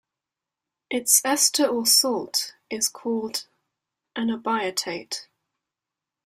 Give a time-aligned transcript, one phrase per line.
[0.89, 3.45] Its ester or salt is called
[4.15, 5.27] an "abietate".